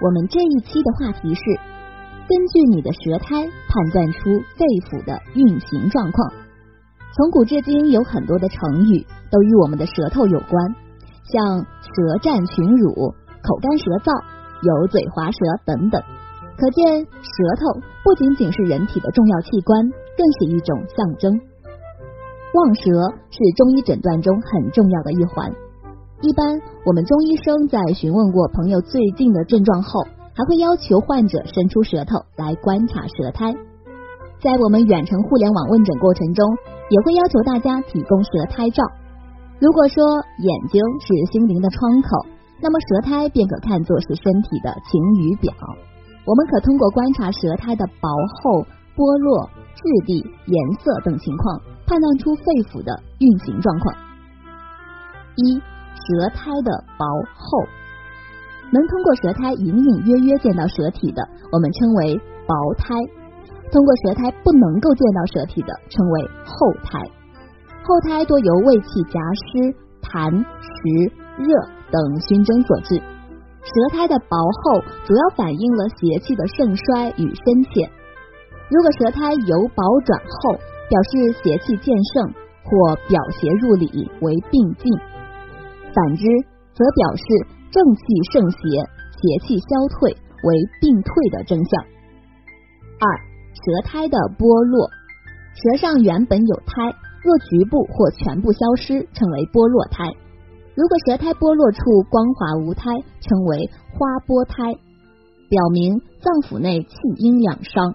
[0.00, 1.42] 我们这一期的话题是
[2.26, 3.36] 根据你的舌苔
[3.68, 4.18] 判断出
[4.56, 6.32] 肺腑的运行状况。
[7.12, 10.74] 从古至今，有很多的成语都与我们的舌头有关，
[11.28, 12.94] 像舌战群儒、
[13.42, 14.14] 口干舌燥、
[14.62, 16.00] 油嘴滑舌等等。
[16.56, 17.30] 可见，舌
[17.60, 19.84] 头不仅仅是人体的重要器官，
[20.16, 21.40] 更是一种象征。
[22.54, 22.82] 望舌
[23.28, 25.52] 是中医诊断中很重要的一环。
[26.22, 30.04] 一般我们中医生在询问过朋友最近的症状后，
[30.36, 33.54] 还会要求患者伸出舌头来观察舌苔。
[34.38, 36.44] 在我们远程互联网问诊过程中，
[36.90, 38.84] 也会要求大家提供舌苔照。
[39.60, 40.04] 如果说
[40.44, 42.08] 眼睛是心灵的窗口，
[42.60, 45.54] 那么舌苔便可看作是身体的晴雨表。
[46.26, 48.08] 我们可通过观察舌苔的薄
[48.42, 53.94] 厚、剥落、质地、颜色等情况，判断出肺腑的运行状况。
[55.36, 55.60] 一、
[55.94, 57.04] 舌苔的薄
[57.34, 57.64] 厚，
[58.72, 62.94] 能通过舌苔隐隐约约见到舌体的，我们称为薄苔；
[63.70, 67.00] 通过舌苔不能够见到舌体的，称为厚苔。
[67.82, 71.48] 厚苔多由胃气夹湿、痰、湿、热
[71.90, 73.00] 等熏蒸所致。
[73.62, 77.90] 舌苔的薄厚主要反映了邪气的盛衰与深浅。
[78.70, 80.52] 如果舌苔由薄转厚，
[80.88, 82.32] 表示邪气渐盛
[82.64, 84.92] 或表邪入里为病进；
[85.94, 86.24] 反之，
[86.72, 87.24] 则表示
[87.70, 88.02] 正气
[88.32, 88.58] 盛邪，
[89.20, 91.84] 邪气消退为病退的征象。
[93.00, 93.04] 二、
[93.54, 94.88] 舌苔的剥落，
[95.54, 100.14] 舌上原本有苔，若局部或全部消失，称为剥落苔。
[100.74, 102.88] 如果舌苔剥落处光滑无苔，
[103.20, 104.72] 称为花剥苔，
[105.50, 107.92] 表明脏腑内气阴两伤；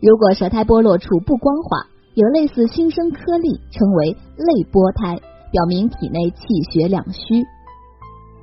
[0.00, 5.20] 如果舌苔剥落处不光滑，有类似新生颗粒，称为泪剥苔，
[5.52, 7.42] 表明体内气血两虚。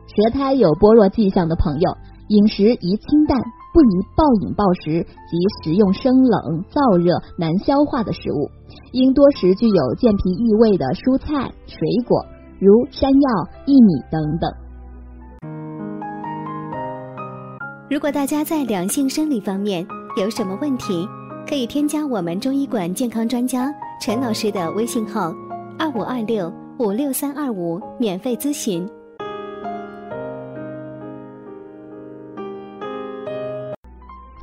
[0.07, 3.37] 舌苔有剥落迹象的朋友，饮食宜清淡，
[3.73, 8.49] 不宜暴饮暴食及食用生冷、燥热、难消化的食物，
[8.91, 12.23] 应多食具有健脾益胃的蔬菜、水果。
[12.59, 13.29] 如山药、
[13.65, 14.49] 薏米等等。
[17.89, 19.85] 如果大家在两性生理方面
[20.17, 21.05] 有什么问题，
[21.45, 25.33] 可以添加我们中医馆健康专家陈老师的微信号：
[25.77, 28.83] 二五二六五六三二五，免费咨询。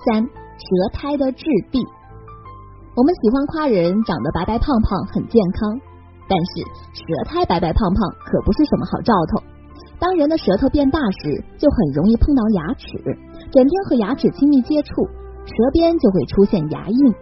[0.06, 1.84] 三、舌苔的质地，
[2.94, 5.80] 我们喜欢夸人长得白白胖胖，很健康。
[6.28, 6.62] 但是
[6.94, 9.42] 舌苔白白胖胖可不是什么好兆头。
[9.98, 12.86] 当人的舌头变大时，就很容易碰到牙齿，
[13.50, 15.02] 整天和牙齿亲密接触，
[15.44, 17.12] 舌边就会出现牙印。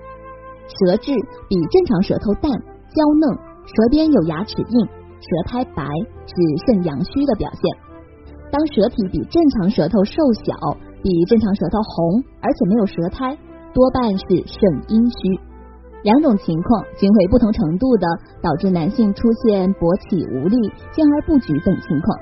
[0.69, 1.13] 舌质
[1.49, 3.39] 比正常舌头淡、娇嫩，
[3.69, 5.85] 舌边有牙齿印，舌苔白
[6.27, 6.35] 是
[6.67, 7.63] 肾阳虚的表现。
[8.51, 10.55] 当舌体比正常舌头瘦小，
[11.03, 13.37] 比正常舌头红，而且没有舌苔，
[13.75, 14.59] 多半是肾
[14.89, 15.39] 阴虚。
[16.03, 18.07] 两种情况均会不同程度的
[18.41, 20.57] 导致男性出现勃起无力、
[20.93, 22.19] 健而不举等情况。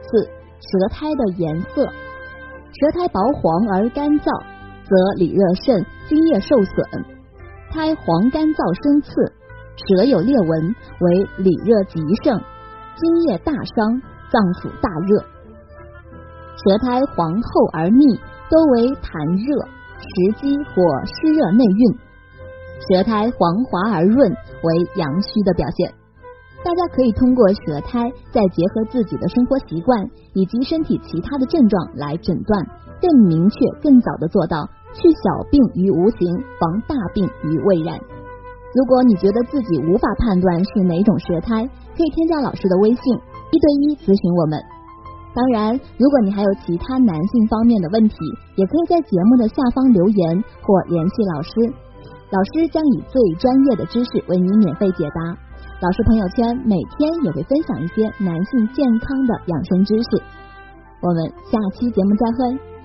[0.00, 0.24] 四、
[0.60, 4.30] 舌苔的颜色，舌苔薄黄而干燥，
[4.88, 7.04] 则里热盛，津液受损；
[7.70, 9.12] 苔黄干燥生刺，
[9.76, 12.40] 舌有裂纹，为里热极盛，
[12.96, 14.00] 津液大伤，
[14.32, 15.22] 脏腑大热。
[16.64, 19.68] 舌苔黄厚而腻，多为痰热、
[20.00, 21.98] 食积或湿热内蕴。
[22.88, 25.92] 舌苔黄滑而润，为阳虚的表现。
[26.64, 32.66] 大家可以通过舌苔，再结合自己的生活习惯以及身体其他的症状来诊断，
[33.00, 38.00] 更明确、更早的做到去小病于无形，防大病于未然。
[38.76, 41.64] 如果你觉得自己无法判断是哪种舌苔，
[41.96, 43.00] 可以添加老师的微信，
[43.48, 44.60] 一对一咨询我们。
[45.32, 48.16] 当然，如果你还有其他男性方面的问题，
[48.60, 51.52] 也可以在节目的下方留言或联系老师。
[52.28, 55.20] 老师将以最专业的知识为你免费解答。
[55.80, 60.20] 老师朋友圈每天也会分享一些男性健康的养生知识。
[61.00, 62.75] 我们下期节目再会。